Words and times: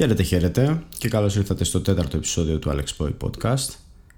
Χαίρετε, 0.00 0.22
χαίρετε 0.22 0.82
και 0.98 1.08
καλώς 1.08 1.36
ήρθατε 1.36 1.64
στο 1.64 1.80
τέταρτο 1.80 2.16
επεισόδιο 2.16 2.58
του 2.58 2.70
Alex 2.70 2.84
Boy 2.98 3.10
Podcast. 3.20 3.74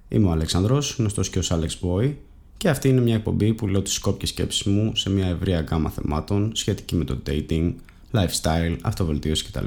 Είμαι 0.09 0.27
ο 0.27 0.31
Αλέξανδρος, 0.31 0.95
γνωστός 0.99 1.31
και 1.31 1.39
ως 1.39 1.53
Alex 1.53 1.69
Boy 1.83 2.15
και 2.57 2.69
αυτή 2.69 2.89
είναι 2.89 3.01
μια 3.01 3.15
εκπομπή 3.15 3.55
που 3.55 3.67
λέω 3.67 3.83
τις 3.83 3.93
σκόπιες 3.93 4.29
σκέψεις 4.29 4.63
μου 4.63 4.97
σε 4.97 5.11
μια 5.11 5.27
ευρία 5.27 5.61
γκάμα 5.61 5.91
θεμάτων 5.91 6.53
σχετική 6.55 6.95
με 6.95 7.05
το 7.05 7.19
dating, 7.27 7.73
lifestyle, 8.13 8.77
αυτοβελτίωση 8.83 9.45
κτλ. 9.45 9.65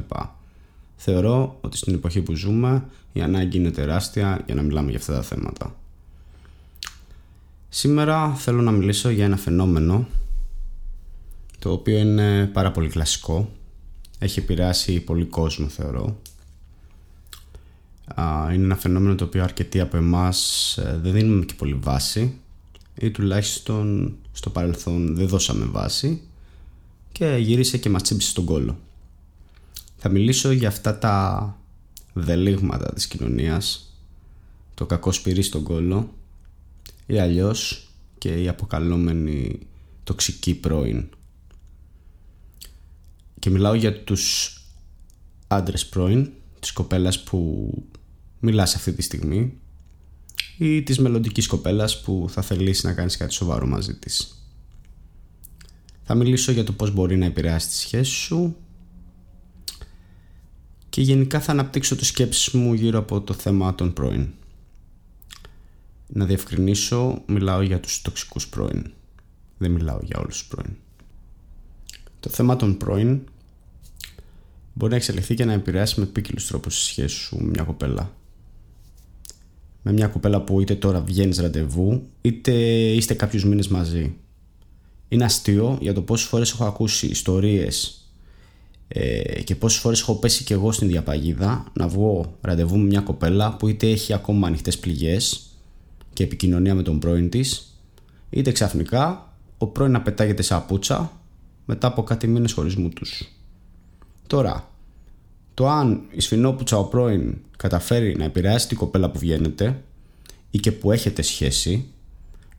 Θεωρώ 0.96 1.58
ότι 1.62 1.78
στην 1.78 1.94
εποχή 1.94 2.22
που 2.22 2.36
ζούμε 2.36 2.86
η 3.14 3.22
ανάγκη 3.22 3.58
είναι 3.58 3.72
τεράστια 3.72 4.42
για 4.46 4.56
να 4.56 4.62
μιλάμε 4.62 4.90
για 4.90 5.00
αυτά 5.00 5.14
τα 5.14 5.22
θέματα. 5.22 5.76
Σήμερα 7.70 8.34
θέλω 8.34 8.62
να 8.62 8.72
μιλήσω 8.72 9.10
για 9.10 9.26
ένα 9.26 9.38
φαινόμενο 9.38 10.08
το 11.60 11.72
οποίο 11.72 11.98
είναι 11.98 12.46
πάρα 12.54 12.72
πολύ 12.72 12.90
κλασικό 12.90 13.50
έχει 14.20 14.40
επηρεάσει 14.40 15.00
πολύ 15.00 15.26
κόσμο 15.26 15.68
θεωρώ 15.68 16.18
είναι 18.54 18.64
ένα 18.64 18.76
φαινόμενο 18.76 19.16
το 19.16 19.24
οποίο 19.24 19.44
αρκετοί 19.44 19.80
από 19.80 19.98
εμάς 19.98 20.78
ε, 20.78 21.00
δεν 21.02 21.14
δίνουμε 21.14 21.46
και 21.46 21.54
πολύ 21.54 21.74
βάση 21.74 22.40
ή 23.00 23.12
τουλάχιστον 23.12 24.16
στο 24.32 24.50
παρελθόν 24.50 25.16
δεν 25.16 25.28
δώσαμε 25.28 25.66
βάση 25.66 26.22
και 27.12 27.38
γύρισε 27.40 27.78
και 27.78 27.90
μας 27.90 28.02
τσίμπησε 28.02 28.30
στον 28.30 28.46
κόλο. 28.46 28.78
Θα 29.98 30.10
μιλήσω 30.10 30.52
για 30.52 30.68
αυτά 30.68 30.98
τα 30.98 31.58
δελίγματα 32.14 32.94
της 32.94 33.08
κοινωνίας 33.08 33.94
το 34.74 34.86
κακό 34.86 35.12
σπυρί 35.12 35.42
στον 35.42 35.64
κόλο 35.64 36.14
ή 37.06 37.20
αλλιώς 37.20 37.90
και 38.18 38.42
η 38.42 38.48
αποκαλούμενη 38.48 39.60
τοξική 40.04 40.54
πρώην 40.54 41.10
και 43.46 43.52
μιλάω 43.52 43.74
για 43.74 44.04
τους 44.04 44.54
άντρες 45.48 45.86
πρώην 45.86 46.32
της 46.60 46.72
κοπέλας 46.72 47.24
που 47.24 47.70
μιλάς 48.40 48.76
αυτή 48.76 48.94
τη 48.94 49.02
στιγμή 49.02 49.60
ή 50.58 50.84
της 50.84 51.00
μελλοντικής 51.00 51.48
κοπέλας 51.48 52.02
που 52.02 52.26
θα 52.30 52.42
θελήσει 52.42 52.86
να 52.86 52.94
κάνεις 52.94 53.18
κάτι 53.18 53.34
σοβαρό 53.34 53.68
μαζί 53.68 53.96
της. 53.96 54.46
Θα 56.04 56.16
μιλήσω 56.16 56.52
για 56.52 56.64
το 56.64 56.72
πώς 56.72 56.92
μπορεί 56.92 57.18
να 57.18 57.26
επηρεάσει 57.26 57.68
τη 57.68 57.74
σχέση 57.74 58.12
σου 58.12 58.56
και 60.90 61.02
γενικά 61.02 61.40
θα 61.40 61.52
αναπτύξω 61.52 61.96
τις 61.96 62.08
σκέψεις 62.08 62.54
μου 62.54 62.74
γύρω 62.74 63.00
από 63.00 63.22
το 63.22 63.34
θέμα 63.34 63.76
των 63.76 63.94
πρώην. 63.94 64.28
Να 66.08 66.26
διευκρινίσω, 66.26 67.22
μιλάω 67.26 67.62
για 67.62 67.80
τους 67.80 68.02
τοξικούς 68.02 68.48
πρώην. 68.48 68.92
Δεν 69.58 69.72
μιλάω 69.72 70.00
για 70.04 70.20
όλους 70.20 70.38
τους 70.38 70.48
πρώην. 70.48 70.76
Το 72.20 72.30
θέμα 72.30 72.56
των 72.56 72.78
πρώην 72.78 73.22
μπορεί 74.78 74.92
να 74.92 74.98
εξελιχθεί 74.98 75.34
και 75.34 75.46
να 75.46 75.54
επηρεάσει 75.54 76.00
με 76.00 76.06
επίκυλους 76.06 76.48
τρόπους 76.48 76.76
τη 76.76 76.82
σχέση 76.82 77.16
σου 77.16 77.38
με 77.38 77.50
μια 77.50 77.64
κοπέλα. 77.64 78.14
Με 79.82 79.92
μια 79.92 80.08
κοπέλα 80.08 80.42
που 80.42 80.62
είτε 80.62 80.76
τώρα 80.76 81.02
βγαίνεις 81.02 81.38
ραντεβού, 81.38 82.08
είτε 82.22 82.52
είστε 82.92 83.14
κάποιους 83.14 83.46
μήνες 83.46 83.68
μαζί. 83.68 84.16
Είναι 85.08 85.24
αστείο 85.24 85.78
για 85.82 85.94
το 85.94 86.02
πόσες 86.02 86.28
φορές 86.28 86.52
έχω 86.52 86.66
ακούσει 86.66 87.08
ιστορίες 87.08 88.06
ε, 88.88 89.42
και 89.42 89.56
πόσες 89.56 89.80
φορές 89.80 90.02
έχω 90.02 90.16
πέσει 90.16 90.44
κι 90.44 90.54
εγώ 90.54 90.72
στην 90.72 90.88
διαπαγίδα 90.88 91.66
να 91.74 91.88
βγω 91.88 92.38
ραντεβού 92.42 92.78
με 92.78 92.84
μια 92.84 93.02
κοπέλα 93.02 93.56
που 93.56 93.68
είτε 93.68 93.90
έχει 93.90 94.14
ακόμα 94.14 94.48
ανοιχτές 94.48 94.80
πληγές 94.80 95.50
και 96.14 96.24
επικοινωνία 96.24 96.76
με 96.76 96.82
τον 96.82 97.00
πρώην 97.00 97.30
της, 97.30 97.80
είτε 98.30 98.52
ξαφνικά 98.52 99.34
ο 99.58 99.68
πρώην 99.68 99.92
να 99.92 100.02
πετάγεται 100.02 100.42
σε 100.42 100.54
απούτσα 100.54 101.12
μετά 101.66 101.88
από 101.88 102.04
κάτι 102.04 102.28
μήνες 102.28 102.52
χωρισμού 102.52 102.90
τους. 102.90 103.30
Τώρα, 104.28 104.70
το 105.56 105.70
αν 105.70 106.06
η 106.12 106.22
σφινόπουτσα 106.22 106.78
ο 106.78 106.86
πρώην 106.86 107.38
καταφέρει 107.58 108.16
να 108.16 108.24
επηρεάσει 108.24 108.68
την 108.68 108.78
κοπέλα 108.78 109.10
που 109.12 109.20
βγαίνετε 109.20 109.84
ή 110.52 110.58
και 110.58 110.72
που 110.72 110.92
έχετε 110.92 111.22
σχέση 111.22 111.88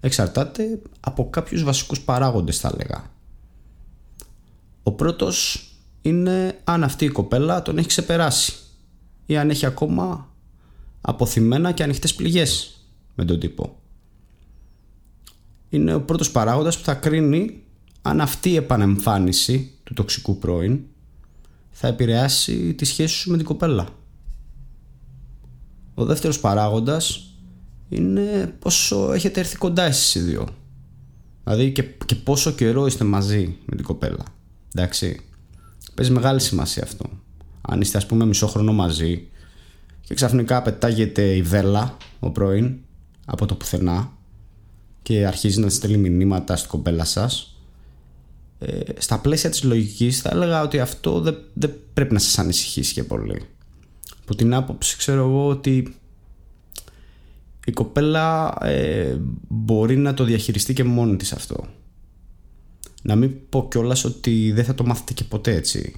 εξαρτάται 0.00 0.80
από 1.00 1.30
κάποιους 1.30 1.62
βασικούς 1.62 2.00
παράγοντες 2.00 2.58
θα 2.58 2.72
έλεγα. 2.74 3.10
Ο 4.82 4.92
πρώτος 4.92 5.68
είναι 6.02 6.58
αν 6.64 6.84
αυτή 6.84 7.04
η 7.04 7.08
κοπέλα 7.08 7.62
τον 7.62 7.78
έχει 7.78 7.86
ξεπεράσει 7.86 8.52
ή 9.26 9.36
αν 9.36 9.50
έχει 9.50 9.66
ακόμα 9.66 10.28
αποθυμένα 11.00 11.72
και 11.72 11.82
ανοιχτές 11.82 12.14
πληγές 12.14 12.80
με 13.14 13.24
τον 13.24 13.40
τύπο. 13.40 13.76
Είναι 15.68 15.94
ο 15.94 16.02
πρώτος 16.02 16.30
παράγοντας 16.30 16.78
που 16.78 16.84
θα 16.84 16.94
κρίνει 16.94 17.62
αν 18.02 18.20
αυτή 18.20 18.50
η 18.50 18.56
επανεμφάνιση 18.56 19.72
του 19.84 19.94
τοξικού 19.94 20.38
πρώην 20.38 20.80
θα 21.78 21.88
επηρεάσει 21.88 22.74
τη 22.74 22.84
σχέση 22.84 23.14
σου 23.14 23.30
με 23.30 23.36
την 23.36 23.46
κοπέλα. 23.46 23.88
Ο 25.94 26.04
δεύτερος 26.04 26.40
παράγοντας 26.40 27.34
είναι 27.88 28.54
πόσο 28.58 29.12
έχετε 29.12 29.40
έρθει 29.40 29.56
κοντά 29.56 29.82
εσείς 29.82 30.14
οι 30.14 30.20
δύο. 30.20 30.48
Δηλαδή 31.44 31.72
και, 31.72 31.82
και 31.82 32.14
πόσο 32.14 32.50
καιρό 32.50 32.86
είστε 32.86 33.04
μαζί 33.04 33.56
με 33.64 33.76
την 33.76 33.84
κοπέλα. 33.84 34.24
Εντάξει. 34.74 35.20
Παίζει 35.94 36.12
μεγάλη 36.12 36.40
σημασία 36.40 36.82
αυτό. 36.82 37.10
Αν 37.60 37.80
είστε 37.80 37.98
ας 37.98 38.06
πούμε 38.06 38.24
μισό 38.24 38.46
χρόνο 38.46 38.72
μαζί 38.72 39.28
και 40.00 40.14
ξαφνικά 40.14 40.62
πετάγεται 40.62 41.34
η 41.34 41.42
βέλα 41.42 41.96
ο 42.20 42.30
πρώην 42.30 42.76
από 43.24 43.46
το 43.46 43.54
πουθενά 43.54 44.12
και 45.02 45.26
αρχίζει 45.26 45.60
να 45.60 45.68
στέλνει 45.68 46.08
μηνύματα 46.08 46.56
στην 46.56 46.70
κοπέλα 46.70 47.04
σας 47.04 47.55
ε, 48.58 48.80
στα 48.98 49.18
πλαίσια 49.18 49.50
της 49.50 49.62
λογικής 49.62 50.20
θα 50.20 50.30
έλεγα 50.32 50.62
ότι 50.62 50.80
αυτό 50.80 51.20
δεν, 51.20 51.36
δεν 51.54 51.74
πρέπει 51.94 52.12
να 52.12 52.18
σας 52.18 52.38
ανησυχήσει 52.38 52.92
και 52.92 53.04
πολύ. 53.04 53.42
Από 54.22 54.34
την 54.34 54.54
άποψη 54.54 54.96
ξέρω 54.96 55.20
εγώ 55.20 55.46
ότι 55.46 55.94
η 57.66 57.72
κοπέλα 57.72 58.56
ε, 58.60 59.16
μπορεί 59.48 59.96
να 59.96 60.14
το 60.14 60.24
διαχειριστεί 60.24 60.72
και 60.72 60.84
μόνη 60.84 61.16
της 61.16 61.32
αυτό. 61.32 61.66
Να 63.02 63.16
μην 63.16 63.48
πω 63.48 63.68
κιόλας 63.70 64.04
ότι 64.04 64.52
δεν 64.52 64.64
θα 64.64 64.74
το 64.74 64.84
μάθετε 64.84 65.12
και 65.12 65.24
ποτέ 65.24 65.54
έτσι. 65.54 65.94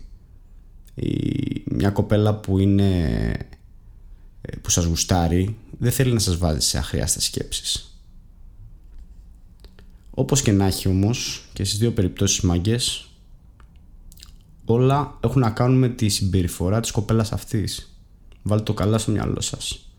Η, 0.95 1.63
μια 1.65 1.91
κοπέλα 1.91 2.35
που 2.35 2.59
είναι 2.59 3.01
ε, 4.41 4.57
που 4.57 4.71
σας 4.71 4.85
γουστάρει 4.85 5.57
δεν 5.79 5.93
θέλει 5.93 6.13
να 6.13 6.19
σας 6.19 6.37
βάζει 6.37 6.61
σε 6.61 6.79
αχρίαστες 6.79 7.25
σκέψεις. 7.25 7.88
Όπως 10.19 10.43
και 10.43 10.53
να 10.53 10.67
έχει 10.67 10.89
όμως 10.89 11.45
και 11.53 11.65
στις 11.65 11.79
δύο 11.79 11.93
περιπτώσεις 11.93 12.41
μαγκές 12.41 13.09
όλα 14.65 15.19
έχουν 15.21 15.41
να 15.41 15.51
κάνουν 15.51 15.79
με 15.79 15.89
τη 15.89 16.09
συμπεριφορά 16.09 16.81
της 16.81 16.91
κοπέλας 16.91 17.33
αυτής. 17.33 17.99
Βάλτε 18.43 18.65
το 18.65 18.75
καλά 18.75 18.99
στο 18.99 19.11
μυαλό 19.11 19.41
σας. 19.41 19.91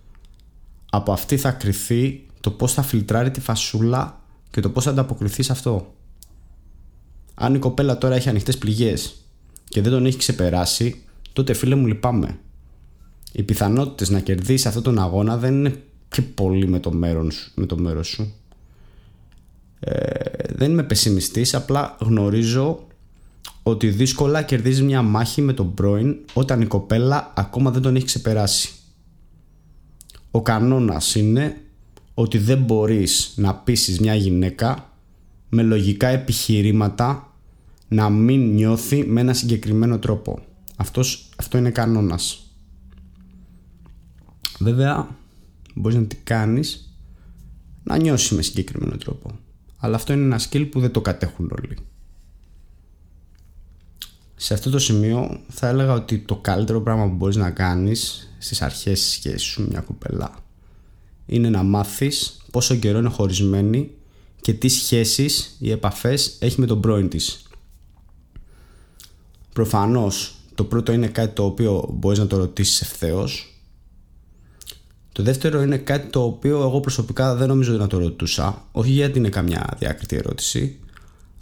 Από 0.89 1.11
αυτή 1.11 1.37
θα 1.37 1.51
κρυθεί 1.51 2.25
το 2.39 2.51
πώς 2.51 2.73
θα 2.73 2.81
φιλτράρει 2.81 3.31
τη 3.31 3.39
φασούλα 3.39 4.21
και 4.51 4.61
το 4.61 4.69
πώς 4.69 4.83
θα 4.83 4.89
ανταποκριθεί 4.89 5.43
σε 5.43 5.51
αυτό. 5.51 5.95
Αν 7.33 7.55
η 7.55 7.59
κοπέλα 7.59 7.97
τώρα 7.97 8.15
έχει 8.15 8.29
ανοιχτές 8.29 8.57
πληγές 8.57 9.15
και 9.63 9.81
δεν 9.81 9.91
τον 9.91 10.05
έχει 10.05 10.17
ξεπεράσει, 10.17 11.03
τότε 11.33 11.53
φίλε 11.53 11.75
μου 11.75 11.87
λυπάμαι. 11.87 12.39
Οι 13.31 13.43
πιθανότητες 13.43 14.09
να 14.09 14.19
κερδίσει 14.19 14.67
αυτόν 14.67 14.83
τον 14.83 14.99
αγώνα 14.99 15.37
δεν 15.37 15.53
είναι 15.53 15.83
και 16.09 16.21
πολύ 16.21 16.67
με 16.67 16.79
το 16.79 16.91
μέρος, 16.91 17.51
με 17.55 17.65
το 17.65 17.77
μέρος 17.77 18.07
σου. 18.07 18.33
Ε, 19.79 20.53
δεν 20.55 20.71
είμαι 20.71 20.83
πεσημιστής, 20.83 21.53
απλά 21.53 21.97
γνωρίζω 21.99 22.87
ότι 23.63 23.89
δύσκολα 23.89 24.41
κερδίζει 24.41 24.83
μια 24.83 25.01
μάχη 25.01 25.41
με 25.41 25.53
τον 25.53 25.73
πρώην 25.73 26.15
όταν 26.33 26.61
η 26.61 26.65
κοπέλα 26.65 27.33
ακόμα 27.35 27.71
δεν 27.71 27.81
τον 27.81 27.95
έχει 27.95 28.05
ξεπεράσει. 28.05 28.69
Ο 30.31 30.41
κανόνας 30.41 31.15
είναι 31.15 31.61
ότι 32.13 32.37
δεν 32.37 32.57
μπορείς 32.57 33.33
να 33.35 33.55
πείσεις 33.55 33.99
μια 33.99 34.15
γυναίκα 34.15 34.93
με 35.49 35.61
λογικά 35.61 36.07
επιχειρήματα 36.07 37.33
να 37.87 38.09
μην 38.09 38.53
νιώθει 38.53 39.05
με 39.05 39.21
ένα 39.21 39.33
συγκεκριμένο 39.33 39.99
τρόπο. 39.99 40.39
Αυτός, 40.75 41.29
αυτό 41.35 41.57
είναι 41.57 41.71
κανόνας. 41.71 42.43
Βέβαια, 44.59 45.17
μπορείς 45.75 45.97
να 45.97 46.03
τι 46.03 46.15
κάνεις 46.15 46.93
να 47.83 47.97
νιώσεις 47.97 48.31
με 48.31 48.41
συγκεκριμένο 48.41 48.97
τρόπο 48.97 49.31
αλλά 49.79 49.95
αυτό 49.95 50.13
είναι 50.13 50.23
ένα 50.23 50.39
skill 50.49 50.69
που 50.71 50.79
δεν 50.79 50.91
το 50.91 51.01
κατέχουν 51.01 51.51
όλοι. 51.59 51.77
Σε 54.35 54.53
αυτό 54.53 54.69
το 54.69 54.79
σημείο 54.79 55.39
θα 55.49 55.67
έλεγα 55.67 55.93
ότι 55.93 56.19
το 56.19 56.35
καλύτερο 56.35 56.81
πράγμα 56.81 57.07
που 57.07 57.15
μπορείς 57.15 57.35
να 57.35 57.51
κάνεις 57.51 58.31
στις 58.37 58.61
αρχές 58.61 58.99
της 58.99 59.11
σχέσης 59.11 59.41
σου 59.41 59.67
μια 59.69 59.81
κουπελά 59.81 60.35
είναι 61.25 61.49
να 61.49 61.63
μάθεις 61.63 62.41
πόσο 62.51 62.75
καιρό 62.75 62.97
είναι 62.97 63.09
χωρισμένη 63.09 63.91
και 64.41 64.53
τι 64.53 64.67
σχέσεις 64.67 65.55
ή 65.59 65.71
επαφές 65.71 66.37
έχει 66.39 66.59
με 66.59 66.65
τον 66.65 66.81
πρώην 66.81 67.09
της. 67.09 67.43
Προφανώς 69.53 70.35
το 70.55 70.63
πρώτο 70.63 70.91
είναι 70.91 71.07
κάτι 71.07 71.33
το 71.33 71.45
οποίο 71.45 71.89
μπορείς 71.93 72.19
να 72.19 72.27
το 72.27 72.37
ρωτήσεις 72.37 72.81
ευθέως 72.81 73.48
το 75.19 75.25
δεύτερο 75.25 75.61
είναι 75.61 75.77
κάτι 75.77 76.07
το 76.07 76.23
οποίο 76.23 76.61
εγώ 76.61 76.79
προσωπικά 76.79 77.35
δεν 77.35 77.47
νομίζω 77.47 77.73
να 77.73 77.87
το 77.87 77.97
ρωτούσα. 77.97 78.65
Όχι 78.71 78.91
γιατί 78.91 79.17
είναι 79.17 79.29
καμιά 79.29 79.75
διάκριτη 79.79 80.15
ερώτηση, 80.15 80.79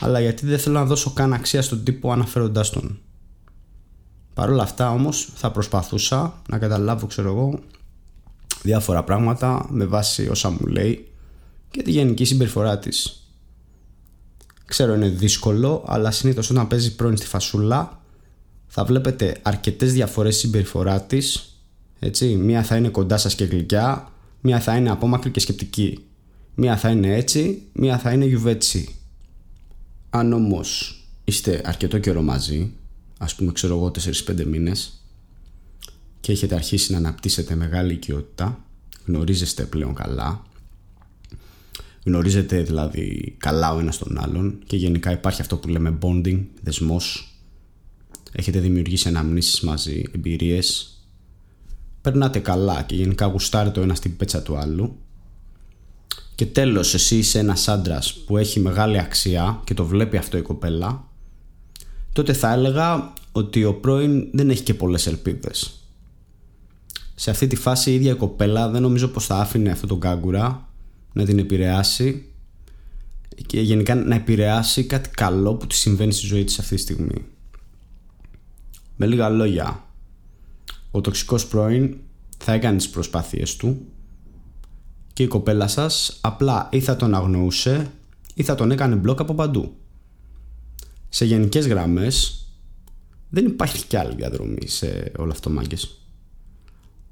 αλλά 0.01 0.19
γιατί 0.19 0.45
δεν 0.45 0.59
θέλω 0.59 0.79
να 0.79 0.85
δώσω 0.85 1.11
καν 1.11 1.33
αξία 1.33 1.61
στον 1.61 1.83
τύπο 1.83 2.11
αναφέροντάς 2.11 2.69
τον. 2.69 2.99
Παρ' 4.33 4.49
όλα 4.49 4.63
αυτά 4.63 4.91
όμως 4.91 5.29
θα 5.35 5.51
προσπαθούσα 5.51 6.41
να 6.49 6.57
καταλάβω 6.57 7.07
ξέρω 7.07 7.29
εγώ 7.29 7.59
διάφορα 8.61 9.03
πράγματα 9.03 9.65
με 9.69 9.85
βάση 9.85 10.27
όσα 10.27 10.49
μου 10.49 10.65
λέει 10.65 11.07
και 11.71 11.81
τη 11.81 11.91
γενική 11.91 12.25
συμπεριφορά 12.25 12.79
της. 12.79 13.27
Ξέρω 14.65 14.93
είναι 14.93 15.09
δύσκολο 15.09 15.83
αλλά 15.87 16.11
συνήθως 16.11 16.49
όταν 16.49 16.67
παίζει 16.67 16.95
πρώην 16.95 17.17
στη 17.17 17.25
φασούλα 17.25 18.01
θα 18.67 18.85
βλέπετε 18.85 19.37
αρκετές 19.41 19.93
διαφορές 19.93 20.37
συμπεριφορά 20.37 21.01
της 21.01 21.46
έτσι, 21.99 22.35
μία 22.35 22.63
θα 22.63 22.75
είναι 22.75 22.89
κοντά 22.89 23.17
σας 23.17 23.35
και 23.35 23.43
γλυκιά 23.43 24.11
μία 24.41 24.59
θα 24.59 24.75
είναι 24.75 24.89
απόμακρη 24.89 25.31
και 25.31 25.39
σκεπτική. 25.39 25.99
Μία 26.55 26.77
θα 26.77 26.89
είναι 26.89 27.15
έτσι, 27.15 27.61
μία 27.73 27.97
θα 27.97 28.11
είναι 28.11 28.25
γιουβέτσι. 28.25 28.95
Αν 30.09 30.33
όμως 30.33 31.01
είστε 31.23 31.61
αρκετό 31.65 31.97
καιρό 31.99 32.21
μαζί 32.21 32.71
ας 33.17 33.35
πούμε 33.35 33.51
ξέρω 33.51 33.75
εγώ 33.75 33.91
4-5 34.27 34.45
μήνες 34.45 35.03
και 36.19 36.31
έχετε 36.31 36.55
αρχίσει 36.55 36.91
να 36.91 36.97
αναπτύσσετε 36.97 37.55
μεγάλη 37.55 37.93
οικειότητα 37.93 38.65
γνωρίζεστε 39.05 39.63
πλέον 39.63 39.93
καλά 39.93 40.45
γνωρίζετε 42.05 42.61
δηλαδή 42.61 43.35
καλά 43.37 43.73
ο 43.73 43.79
ένας 43.79 43.97
τον 43.97 44.17
άλλον 44.19 44.59
και 44.65 44.75
γενικά 44.75 45.11
υπάρχει 45.11 45.41
αυτό 45.41 45.57
που 45.57 45.67
λέμε 45.67 45.97
bonding, 46.01 46.43
δεσμός 46.61 47.33
έχετε 48.31 48.59
δημιουργήσει 48.59 49.07
αναμνήσεις 49.07 49.61
μαζί, 49.61 50.03
εμπειρίες 50.15 50.96
περνάτε 52.01 52.39
καλά 52.39 52.81
και 52.81 52.95
γενικά 52.95 53.25
γουστάρετε 53.25 53.73
το 53.73 53.81
ένα 53.81 53.95
στην 53.95 54.17
πέτσα 54.17 54.41
του 54.41 54.57
άλλου 54.57 54.97
και 56.35 56.45
τέλος 56.45 56.93
εσύ 56.93 57.17
είσαι 57.17 57.39
ένας 57.39 57.67
άντρας 57.67 58.13
που 58.13 58.37
έχει 58.37 58.59
μεγάλη 58.59 58.99
αξία 58.99 59.61
και 59.63 59.73
το 59.73 59.85
βλέπει 59.85 60.17
αυτό 60.17 60.37
η 60.37 60.41
κοπέλα 60.41 61.07
τότε 62.13 62.33
θα 62.33 62.51
έλεγα 62.51 63.13
ότι 63.31 63.63
ο 63.63 63.73
πρώην 63.73 64.27
δεν 64.31 64.49
έχει 64.49 64.63
και 64.63 64.73
πολλές 64.73 65.07
ελπίδες. 65.07 65.81
Σε 67.15 67.29
αυτή 67.29 67.47
τη 67.47 67.55
φάση 67.55 67.91
η 67.91 67.93
ίδια 67.93 68.11
η 68.11 68.15
κοπέλα 68.15 68.69
δεν 68.69 68.81
νομίζω 68.81 69.07
πως 69.07 69.25
θα 69.25 69.35
άφηνε 69.35 69.71
αυτό 69.71 69.87
τον 69.87 69.99
κάγκουρα 69.99 70.69
να 71.13 71.25
την 71.25 71.39
επηρεάσει 71.39 72.25
και 73.45 73.61
γενικά 73.61 73.95
να 73.95 74.15
επηρεάσει 74.15 74.83
κάτι 74.83 75.09
καλό 75.09 75.55
που 75.55 75.67
τη 75.67 75.75
συμβαίνει 75.75 76.11
στη 76.11 76.25
ζωή 76.25 76.43
της 76.43 76.59
αυτή 76.59 76.75
τη 76.75 76.81
στιγμή. 76.81 77.25
Με 78.95 79.05
λίγα 79.05 79.29
λόγια, 79.29 79.83
ο 80.91 81.01
τοξικός 81.01 81.47
πρώην 81.47 81.97
θα 82.37 82.53
έκανε 82.53 82.77
τις 82.77 82.89
προσπάθειες 82.89 83.55
του 83.55 83.85
και 85.13 85.23
η 85.23 85.27
κοπέλα 85.27 85.67
σας 85.67 86.17
απλά 86.21 86.69
ή 86.71 86.79
θα 86.79 86.95
τον 86.95 87.15
αγνοούσε 87.15 87.91
ή 88.33 88.43
θα 88.43 88.55
τον 88.55 88.71
έκανε 88.71 88.95
μπλοκ 88.95 89.19
από 89.19 89.33
παντού. 89.33 89.75
Σε 91.09 91.25
γενικές 91.25 91.67
γραμμές 91.67 92.45
δεν 93.29 93.45
υπάρχει 93.45 93.85
κι 93.85 93.97
άλλη 93.97 94.15
διαδρομή 94.15 94.67
σε 94.67 95.11
όλο 95.17 95.31
αυτό 95.31 95.49
μάγκες. 95.49 96.01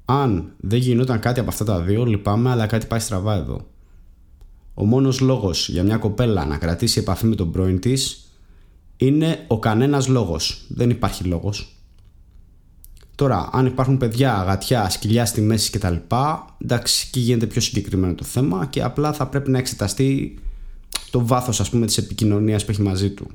Αν 0.04 0.52
δεν 0.56 0.78
γινόταν 0.78 1.20
κάτι 1.20 1.40
από 1.40 1.48
αυτά 1.48 1.64
τα 1.64 1.80
δύο 1.80 2.04
λυπάμαι 2.04 2.50
αλλά 2.50 2.66
κάτι 2.66 2.86
πάει 2.86 3.00
στραβά 3.00 3.34
εδώ. 3.34 3.66
Ο 4.74 4.84
μόνος 4.84 5.20
λόγος 5.20 5.68
για 5.68 5.82
μια 5.82 5.96
κοπέλα 5.96 6.44
να 6.44 6.58
κρατήσει 6.58 7.00
επαφή 7.00 7.26
με 7.26 7.34
τον 7.34 7.50
πρώην 7.50 7.80
της 7.80 8.30
είναι 8.96 9.44
ο 9.48 9.58
κανένας 9.58 10.08
λόγος. 10.08 10.64
Δεν 10.68 10.90
υπάρχει 10.90 11.24
λόγος. 11.24 11.75
Τώρα, 13.16 13.48
αν 13.52 13.66
υπάρχουν 13.66 13.96
παιδιά, 13.96 14.38
αγατιά, 14.38 14.90
σκυλιά 14.90 15.26
στη 15.26 15.40
μέση 15.40 15.70
κτλ. 15.70 15.94
Εντάξει, 16.58 17.04
εκεί 17.08 17.20
γίνεται 17.20 17.46
πιο 17.46 17.60
συγκεκριμένο 17.60 18.14
το 18.14 18.24
θέμα 18.24 18.66
και 18.66 18.82
απλά 18.82 19.12
θα 19.12 19.26
πρέπει 19.26 19.50
να 19.50 19.58
εξεταστεί 19.58 20.38
το 21.10 21.26
βάθος, 21.26 21.60
ας 21.60 21.70
πούμε, 21.70 21.86
της 21.86 21.98
επικοινωνίας 21.98 22.64
που 22.64 22.70
έχει 22.70 22.82
μαζί 22.82 23.10
του. 23.10 23.30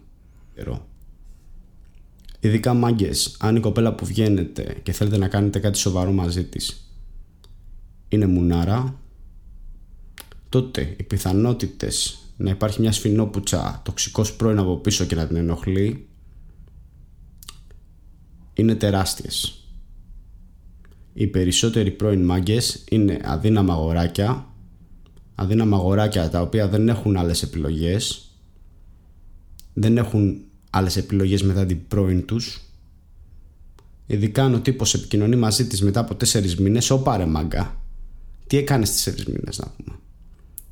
Ειδικά 2.39 2.73
μάγκες, 2.73 3.35
αν 3.39 3.55
η 3.55 3.59
κοπέλα 3.59 3.93
που 3.93 4.05
βγαίνετε 4.05 4.79
και 4.83 4.91
θέλετε 4.91 5.17
να 5.17 5.27
κάνετε 5.27 5.59
κάτι 5.59 5.77
σοβαρό 5.77 6.11
μαζί 6.11 6.43
της 6.43 6.91
είναι 8.07 8.25
μουνάρα, 8.25 8.99
τότε 10.49 10.95
οι 10.99 11.03
πιθανότητες 11.03 12.19
να 12.37 12.49
υπάρχει 12.49 12.81
μια 12.81 12.91
σφινόπουτσα 12.91 13.81
τοξικός 13.83 14.33
πρώην 14.33 14.59
από 14.59 14.77
πίσω 14.77 15.05
και 15.05 15.15
να 15.15 15.27
την 15.27 15.35
ενοχλεί 15.35 16.07
είναι 18.53 18.75
τεράστιες 18.75 19.60
οι 21.21 21.27
περισσότεροι 21.27 21.91
πρώην 21.91 22.25
μάγκες 22.25 22.83
είναι 22.89 23.19
αδύναμα 23.23 23.73
αγοράκια 23.73 24.45
αδύναμα 25.35 25.77
αγοράκια 25.77 26.29
τα 26.29 26.41
οποία 26.41 26.67
δεν 26.67 26.89
έχουν 26.89 27.17
άλλες 27.17 27.43
επιλογές 27.43 28.31
δεν 29.73 29.97
έχουν 29.97 30.41
άλλες 30.69 30.97
επιλογές 30.97 31.43
μετά 31.43 31.65
την 31.65 31.87
πρώην 31.87 32.25
τους. 32.25 32.61
Ειδικά 34.05 34.43
αν 34.43 34.53
ο 34.53 34.59
τύπος 34.59 34.93
επικοινωνεί 34.93 35.35
μαζί 35.35 35.67
της 35.67 35.81
μετά 35.81 35.99
από 35.99 36.15
τέσσερις 36.15 36.57
μήνες 36.57 36.89
ο 36.89 37.01
πάρε 37.01 37.25
μάγκα 37.25 37.81
τι 38.47 38.57
έκανες 38.57 38.91
τέσσερις 38.91 39.25
μήνες 39.25 39.57
να 39.57 39.73
πούμε 39.77 39.97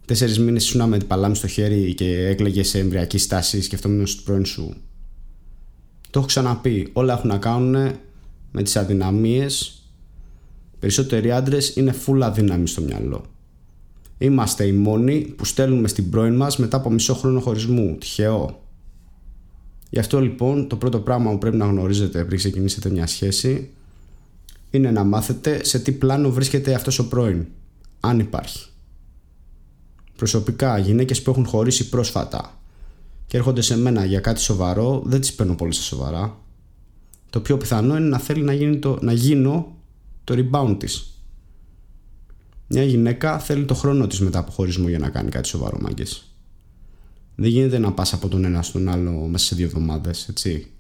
τέσσερις 0.05 0.39
μήνες 0.39 0.63
ήσουν 0.63 0.89
με 0.89 0.97
την 0.97 1.07
παλάμη 1.07 1.35
στο 1.35 1.47
χέρι 1.47 1.93
και 1.93 2.27
έκλαιγες 2.27 2.67
σε 2.67 2.79
εμβριακή 2.79 3.17
στάση 3.17 3.61
σκεφτόμενος 3.61 4.15
την 4.15 4.23
πρώην 4.23 4.45
σου. 4.45 4.75
Το 6.09 6.19
έχω 6.19 6.27
ξαναπεί 6.27 6.89
όλα 6.93 7.13
έχουν 7.13 7.29
να 7.29 7.37
κάνουν 7.37 7.95
με 8.51 8.63
τις 8.63 8.75
αδυναμίες 8.75 9.78
περισσότεροι 10.79 11.31
άντρες 11.31 11.75
είναι 11.75 11.95
full 12.05 12.19
αδύναμοι 12.21 12.67
στο 12.67 12.81
μυαλό. 12.81 13.25
Είμαστε 14.17 14.65
οι 14.65 14.71
μόνοι 14.71 15.19
που 15.19 15.45
στέλνουμε 15.45 15.87
στην 15.87 16.09
πρώην 16.09 16.35
μας 16.35 16.57
μετά 16.57 16.77
από 16.77 16.91
μισό 16.91 17.13
χρόνο 17.13 17.39
χωρισμού. 17.39 17.95
Τυχαίο. 17.99 18.61
Γι' 19.89 19.99
αυτό 19.99 20.21
λοιπόν 20.21 20.67
το 20.67 20.75
πρώτο 20.75 20.99
πράγμα 20.99 21.31
που 21.31 21.37
πρέπει 21.37 21.57
να 21.57 21.65
γνωρίζετε 21.65 22.23
πριν 22.23 22.37
ξεκινήσετε 22.37 22.89
μια 22.89 23.07
σχέση 23.07 23.69
είναι 24.69 24.91
να 24.91 25.03
μάθετε 25.03 25.63
σε 25.63 25.79
τι 25.79 25.91
πλάνο 25.91 26.31
βρίσκεται 26.31 26.73
αυτός 26.73 26.99
ο 26.99 27.07
πρώην, 27.07 27.45
αν 27.99 28.19
υπάρχει. 28.19 28.67
Προσωπικά, 30.15 30.77
γυναίκες 30.77 31.21
που 31.21 31.29
έχουν 31.31 31.45
χωρίσει 31.45 31.89
πρόσφατα 31.89 32.59
και 33.27 33.37
έρχονται 33.37 33.61
σε 33.61 33.77
μένα 33.77 34.05
για 34.05 34.19
κάτι 34.19 34.39
σοβαρό, 34.39 35.01
δεν 35.05 35.21
τις 35.21 35.33
παίρνω 35.33 35.55
πολύ 35.55 35.73
στα 35.73 35.83
σοβαρά. 35.83 36.37
Το 37.29 37.39
πιο 37.39 37.57
πιθανό 37.57 37.97
είναι 37.97 38.07
να 38.07 38.19
θέλει 38.19 38.43
να, 38.43 38.53
γίνει 38.53 38.77
το, 38.77 38.97
να 39.01 39.11
γίνω 39.11 39.75
το 40.29 40.35
rebound 40.51 40.75
της. 40.79 41.13
Μια 42.67 42.83
γυναίκα 42.83 43.39
θέλει 43.39 43.65
το 43.65 43.73
χρόνο 43.73 44.07
της 44.07 44.19
μετά 44.19 44.39
από 44.39 44.51
χωρισμό 44.51 44.87
για 44.89 44.99
να 44.99 45.09
κάνει 45.09 45.29
κάτι 45.29 45.47
σοβαρό 45.47 45.79
μάγκες. 45.81 46.23
Δεν 47.35 47.49
γίνεται 47.49 47.77
να 47.77 47.91
πας 47.91 48.13
από 48.13 48.27
τον 48.27 48.45
ένα 48.45 48.61
στον 48.61 48.89
άλλο 48.89 49.11
μέσα 49.11 49.45
σε 49.45 49.55
δύο 49.55 49.65
εβδομάδες, 49.65 50.27
έτσι. 50.27 50.71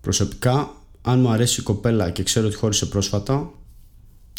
Προσωπικά, 0.00 0.76
αν 1.02 1.20
μου 1.20 1.28
αρέσει 1.28 1.60
η 1.60 1.62
κοπέλα 1.62 2.10
και 2.10 2.22
ξέρω 2.22 2.46
ότι 2.46 2.56
χώρισε 2.56 2.86
πρόσφατα, 2.86 3.52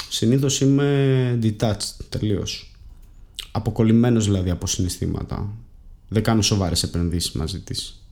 συνήθως 0.10 0.62
είμαι 0.62 1.40
detached 1.44 2.06
τελείως. 2.10 2.76
Αποκολλημένος 3.52 4.26
δηλαδή 4.26 4.50
από 4.50 4.68
συναισθήματα. 4.68 5.50
Δεν 6.08 6.24
κάνω 6.24 6.42
σοβαρές 6.42 6.84
επενδύσεις 6.84 7.32
μαζί 7.32 7.60
της. 7.60 8.06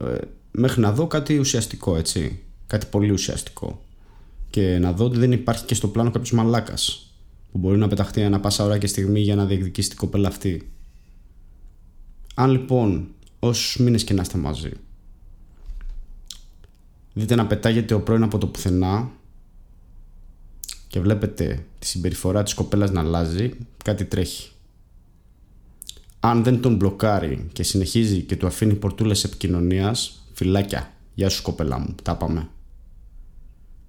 Ε, 0.00 0.18
μέχρι 0.50 0.80
να 0.80 0.92
δω 0.92 1.06
κάτι 1.06 1.38
ουσιαστικό, 1.38 1.96
έτσι. 1.96 2.40
Κάτι 2.66 2.86
πολύ 2.86 3.10
ουσιαστικό 3.10 3.85
και 4.56 4.78
να 4.78 4.92
δω 4.92 5.04
ότι 5.04 5.18
δεν 5.18 5.32
υπάρχει 5.32 5.64
και 5.64 5.74
στο 5.74 5.88
πλάνο 5.88 6.10
κάποιος 6.10 6.32
μαλάκας 6.32 7.14
που 7.52 7.58
μπορεί 7.58 7.78
να 7.78 7.88
πεταχτεί 7.88 8.20
ένα 8.20 8.40
πάσα 8.40 8.64
ώρα 8.64 8.78
και 8.78 8.86
στιγμή 8.86 9.20
για 9.20 9.34
να 9.34 9.44
διεκδικήσει 9.46 9.88
την 9.88 9.98
κοπέλα 9.98 10.28
αυτή. 10.28 10.72
Αν 12.34 12.50
λοιπόν 12.50 13.08
όσους 13.38 13.76
μήνες 13.76 14.04
και 14.04 14.14
να 14.14 14.22
είστε 14.22 14.38
μαζί 14.38 14.70
δείτε 17.12 17.34
να 17.34 17.46
πετάγεται 17.46 17.94
ο 17.94 18.00
πρώην 18.00 18.22
από 18.22 18.38
το 18.38 18.46
πουθενά 18.46 19.10
και 20.88 21.00
βλέπετε 21.00 21.64
τη 21.78 21.86
συμπεριφορά 21.86 22.42
της 22.42 22.54
κοπέλας 22.54 22.90
να 22.90 23.00
αλλάζει, 23.00 23.50
κάτι 23.84 24.04
τρέχει. 24.04 24.50
Αν 26.20 26.42
δεν 26.42 26.60
τον 26.60 26.76
μπλοκάρει 26.76 27.48
και 27.52 27.62
συνεχίζει 27.62 28.20
και 28.20 28.36
του 28.36 28.46
αφήνει 28.46 28.74
πορτούλες 28.74 29.24
επικοινωνίας, 29.24 30.22
φυλάκια. 30.32 30.92
Γεια 31.14 31.28
σου 31.28 31.42
κοπέλα 31.42 31.78
μου, 31.78 31.94
τα 32.02 32.16
πάμε. 32.16 32.48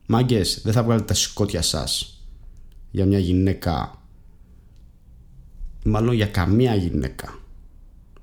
Μάγκες, 0.09 0.61
δεν 0.63 0.73
θα 0.73 0.83
βγάλετε 0.83 1.05
τα 1.05 1.13
σηκώτια 1.13 1.61
σας 1.61 2.21
για 2.91 3.05
μια 3.05 3.19
γυναίκα. 3.19 4.01
Μάλλον 5.83 6.13
για 6.13 6.27
καμία 6.27 6.75
γυναίκα. 6.75 7.39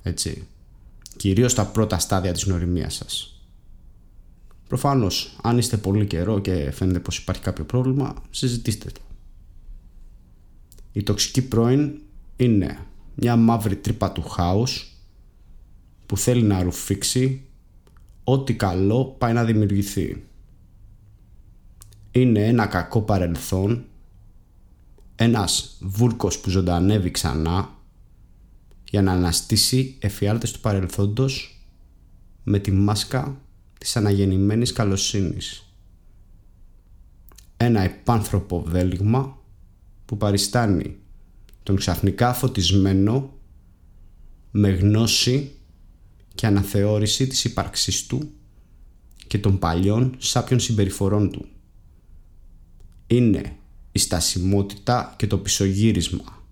Έτσι. 0.02 0.46
Κυρίως 1.16 1.52
στα 1.52 1.66
πρώτα 1.66 1.98
στάδια 1.98 2.32
της 2.32 2.44
γνωριμίας 2.44 2.94
σας. 2.94 3.40
Προφανώς, 4.68 5.36
αν 5.42 5.58
είστε 5.58 5.76
πολύ 5.76 6.06
καιρό 6.06 6.38
και 6.38 6.70
φαίνεται 6.70 7.00
πως 7.00 7.18
υπάρχει 7.18 7.42
κάποιο 7.42 7.64
πρόβλημα, 7.64 8.14
συζητήστε 8.30 8.90
το. 8.90 9.00
Η 10.92 11.02
τοξική 11.02 11.42
πρώην 11.42 12.00
είναι 12.36 12.78
μια 13.14 13.36
μαύρη 13.36 13.76
τρύπα 13.76 14.12
του 14.12 14.22
χάους 14.22 14.96
που 16.06 16.16
θέλει 16.16 16.42
να 16.42 16.62
ρουφήξει 16.62 17.42
ό,τι 18.24 18.54
καλό 18.54 19.04
πάει 19.18 19.32
να 19.32 19.44
δημιουργηθεί 19.44 20.22
είναι 22.14 22.47
ένα 22.47 22.66
κακό 22.66 23.02
παρελθόν, 23.02 23.85
ένας 25.14 25.76
βούρκος 25.80 26.38
που 26.38 26.50
ζωντανεύει 26.50 27.11
ξανά 27.11 27.78
για 28.90 29.02
να 29.02 29.12
αναστήσει 29.12 29.97
εφιάλτες 29.99 30.52
του 30.52 30.61
παρελθόντος 30.61 31.61
με 32.44 32.59
τη 32.59 32.71
μάσκα 32.71 33.40
της 33.78 33.97
αναγεννημένης 33.97 34.73
καλοσύνης. 34.73 35.75
Ένα 37.56 37.80
επάνθρωπο 37.80 38.64
δέλιγμα 38.66 39.38
που 40.04 40.16
παριστάνει 40.16 40.97
τον 41.62 41.76
ξαφνικά 41.76 42.33
φωτισμένο 42.33 43.33
με 44.50 44.71
γνώση 44.71 45.52
και 46.35 46.47
αναθεώρηση 46.47 47.26
της 47.26 47.44
ύπαρξής 47.44 48.06
του 48.06 48.30
και 49.26 49.38
των 49.38 49.59
παλιών 49.59 50.14
σάπιων 50.18 50.61
συμπεριφορών 50.61 51.30
του. 51.30 51.49
Είναι 53.14 53.56
η 53.92 53.99
στασιμότητα 53.99 55.14
και 55.16 55.26
το 55.26 55.38
πισωγύρισμα. 55.38 56.42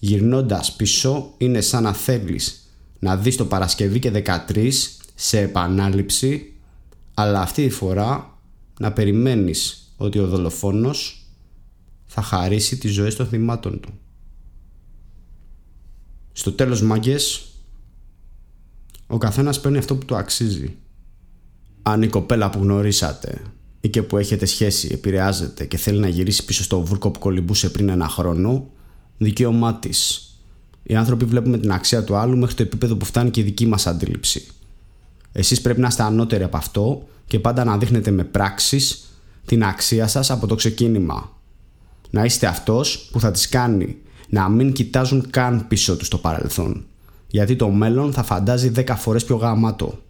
Γυρνώντας 0.00 0.76
πίσω 0.76 1.34
είναι 1.38 1.60
σαν 1.60 1.82
να 1.82 1.92
θέλεις 1.92 2.74
να 2.98 3.16
δεις 3.16 3.36
το 3.36 3.46
Παρασκευή 3.46 3.98
και 3.98 4.10
13 4.10 4.70
σε 5.14 5.40
επανάληψη 5.40 6.52
αλλά 7.14 7.40
αυτή 7.40 7.66
τη 7.66 7.70
φορά 7.70 8.38
να 8.80 8.92
περιμένεις 8.92 9.92
ότι 9.96 10.18
ο 10.18 10.26
δολοφόνος 10.26 11.26
θα 12.06 12.22
χαρίσει 12.22 12.78
τις 12.78 12.92
ζωές 12.92 13.14
των 13.14 13.26
θυμάτων 13.26 13.80
του. 13.80 13.98
Στο 16.32 16.52
τέλος 16.52 16.82
μάγκες 16.82 17.48
ο 19.06 19.18
καθένας 19.18 19.60
παίρνει 19.60 19.78
αυτό 19.78 19.96
που 19.96 20.04
του 20.04 20.16
αξίζει. 20.16 20.76
Αν 21.82 22.02
η 22.02 22.08
κοπέλα 22.08 22.50
που 22.50 22.58
γνωρίσατε 22.58 23.42
ή 23.80 23.88
και 23.88 24.02
που 24.02 24.16
έχετε 24.16 24.46
σχέση 24.46 24.88
επηρεάζεται 24.92 25.64
και 25.64 25.76
θέλει 25.76 25.98
να 25.98 26.08
γυρίσει 26.08 26.44
πίσω 26.44 26.62
στο 26.62 26.80
βούρκο 26.80 27.10
που 27.10 27.18
κολυμπούσε 27.18 27.70
πριν 27.70 27.88
ένα 27.88 28.08
χρόνο, 28.08 28.66
δικαίωμά 29.18 29.74
της. 29.74 30.24
Οι 30.82 30.94
άνθρωποι 30.94 31.24
βλέπουμε 31.24 31.58
την 31.58 31.72
αξία 31.72 32.04
του 32.04 32.16
άλλου 32.16 32.36
μέχρι 32.36 32.54
το 32.54 32.62
επίπεδο 32.62 32.96
που 32.96 33.04
φτάνει 33.04 33.30
και 33.30 33.40
η 33.40 33.42
δική 33.42 33.66
μας 33.66 33.86
αντίληψη. 33.86 34.46
Εσείς 35.32 35.60
πρέπει 35.60 35.80
να 35.80 35.88
είστε 35.88 36.02
ανώτεροι 36.02 36.42
από 36.42 36.56
αυτό 36.56 37.08
και 37.26 37.38
πάντα 37.38 37.64
να 37.64 37.78
δείχνετε 37.78 38.10
με 38.10 38.24
πράξεις 38.24 39.04
την 39.46 39.64
αξία 39.64 40.06
σας 40.06 40.30
από 40.30 40.46
το 40.46 40.54
ξεκίνημα. 40.54 41.38
Να 42.10 42.24
είστε 42.24 42.46
αυτός 42.46 43.08
που 43.12 43.20
θα 43.20 43.30
τις 43.30 43.48
κάνει 43.48 43.96
να 44.28 44.48
μην 44.48 44.72
κοιτάζουν 44.72 45.30
καν 45.30 45.68
πίσω 45.68 45.96
τους 45.96 46.06
στο 46.06 46.18
παρελθόν. 46.18 46.84
Γιατί 47.26 47.56
το 47.56 47.68
μέλλον 47.68 48.12
θα 48.12 48.22
φαντάζει 48.22 48.72
10 48.76 48.94
φορές 48.96 49.24
πιο 49.24 49.36
γαμάτο. 49.36 50.02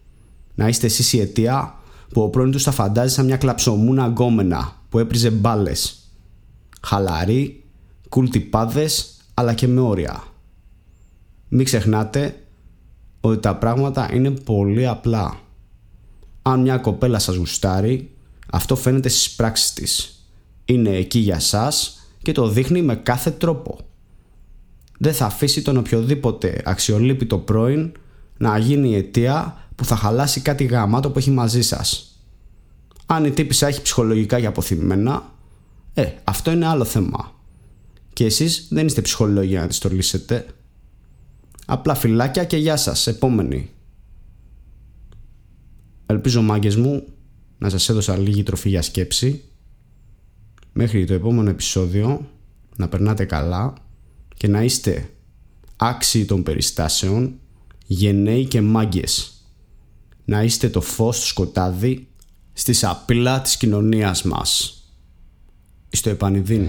Να 0.55 0.69
είστε 0.69 0.87
εσείς 0.87 1.12
η 1.12 1.21
αιτία 1.21 1.80
που 2.12 2.23
ο 2.23 2.29
πρώην 2.29 2.50
του 2.50 2.61
θα 2.61 2.71
φαντάζει 2.71 3.14
σαν 3.14 3.25
μια 3.25 3.37
κλαψομούνα 3.37 4.07
γκόμενα 4.07 4.76
που 4.88 4.99
έπριζε 4.99 5.31
μπάλες. 5.31 5.95
Χαλαρή, 6.83 7.64
κουλτιπάδε, 8.09 8.88
αλλά 9.35 9.55
και 9.55 9.67
με 9.67 9.81
όρια. 9.81 10.25
Μην 11.49 11.64
ξεχνάτε 11.64 12.45
ότι 13.21 13.40
τα 13.40 13.57
πράγματα 13.57 14.14
είναι 14.14 14.31
πολύ 14.31 14.87
απλά. 14.87 15.40
Αν 16.43 16.61
μια 16.61 16.79
κοπέλα 16.79 17.19
σας 17.19 17.37
γουστάρει, 17.37 18.11
αυτό 18.50 18.76
φαίνεται 18.76 19.09
στις 19.09 19.31
πράξεις 19.31 19.73
της. 19.73 20.25
Είναι 20.64 20.90
εκεί 20.90 21.19
για 21.19 21.38
σας 21.38 22.00
και 22.23 22.33
το 22.33 22.49
δείχνει 22.49 22.83
με 22.83 22.95
κάθε 22.95 23.31
τρόπο. 23.31 23.79
Δεν 24.99 25.12
θα 25.12 25.26
αφήσει 25.26 25.62
τον 25.62 25.76
οποιοδήποτε 25.76 26.62
αξιολύπητο 26.64 27.38
πρώην 27.38 27.93
να 28.37 28.59
γίνει 28.59 28.90
η 28.90 28.95
αιτία 28.95 29.69
που 29.81 29.87
θα 29.87 29.97
χαλάσει 29.97 30.41
κάτι 30.41 30.65
γαμάτο 30.65 31.11
που 31.11 31.19
έχει 31.19 31.31
μαζί 31.31 31.63
σας. 31.63 32.19
Αν 33.07 33.25
η 33.25 33.31
τύπησα 33.31 33.67
έχει 33.67 33.83
ψυχολογικά 33.83 34.41
και 34.41 34.47
αποθυμένα, 34.47 35.33
ε, 35.95 36.07
αυτό 36.25 36.51
είναι 36.51 36.67
άλλο 36.67 36.85
θέμα. 36.85 37.35
Και 38.13 38.25
εσείς 38.25 38.67
δεν 38.71 38.87
είστε 38.87 39.01
ψυχολόγοι 39.01 39.49
για 39.49 39.61
να 39.61 39.67
τη 39.67 39.79
το 39.79 39.89
λύσετε. 39.89 40.47
Απλά 41.67 41.95
φυλάκια 41.95 42.45
και 42.45 42.57
γεια 42.57 42.77
σας, 42.77 43.07
επόμενη. 43.07 43.71
Ελπίζω 46.07 46.43
μάγκες 46.43 46.77
μου 46.77 47.05
να 47.59 47.69
σας 47.69 47.89
έδωσα 47.89 48.17
λίγη 48.17 48.43
τροφή 48.43 48.69
για 48.69 48.83
σκέψη. 48.83 49.45
Μέχρι 50.73 51.05
το 51.05 51.15
επόμενο 51.15 51.51
επεισόδιο 51.51 52.31
να 52.77 52.89
περνάτε 52.89 53.25
καλά 53.25 53.75
και 54.37 54.49
να 54.49 54.63
είστε 54.63 55.11
άξιοι 55.77 56.25
των 56.25 56.43
περιστάσεων, 56.43 57.39
γενναίοι 57.87 58.45
και 58.45 58.61
μάγκες. 58.61 59.39
Να 60.31 60.43
είστε 60.43 60.69
το 60.69 60.81
φως 60.81 61.17
στο 61.17 61.27
σκοτάδι 61.27 62.09
στη 62.53 62.73
σαπίλα 62.73 63.41
της 63.41 63.57
κοινωνίας 63.57 64.23
μας. 64.23 64.83
Στο 65.91 66.11
επανειδήν. 66.11 66.69